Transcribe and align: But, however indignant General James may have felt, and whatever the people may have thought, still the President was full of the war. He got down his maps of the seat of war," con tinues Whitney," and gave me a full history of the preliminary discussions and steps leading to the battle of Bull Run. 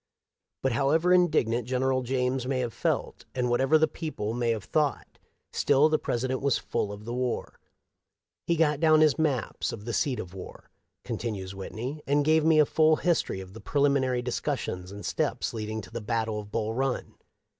But, 0.63 0.71
however 0.71 1.13
indignant 1.13 1.67
General 1.67 2.01
James 2.01 2.47
may 2.47 2.57
have 2.61 2.73
felt, 2.73 3.25
and 3.35 3.51
whatever 3.51 3.77
the 3.77 3.87
people 3.87 4.33
may 4.33 4.49
have 4.49 4.63
thought, 4.63 5.19
still 5.53 5.89
the 5.89 5.99
President 5.99 6.41
was 6.41 6.57
full 6.57 6.91
of 6.91 7.05
the 7.05 7.13
war. 7.13 7.59
He 8.47 8.55
got 8.55 8.79
down 8.79 9.01
his 9.01 9.19
maps 9.19 9.71
of 9.71 9.85
the 9.85 9.93
seat 9.93 10.19
of 10.19 10.33
war," 10.33 10.71
con 11.05 11.19
tinues 11.19 11.53
Whitney," 11.53 12.01
and 12.07 12.25
gave 12.25 12.43
me 12.43 12.57
a 12.57 12.65
full 12.65 12.95
history 12.95 13.41
of 13.41 13.53
the 13.53 13.61
preliminary 13.61 14.23
discussions 14.23 14.91
and 14.91 15.05
steps 15.05 15.53
leading 15.53 15.81
to 15.81 15.91
the 15.91 16.01
battle 16.01 16.39
of 16.39 16.51
Bull 16.51 16.73
Run. 16.73 17.13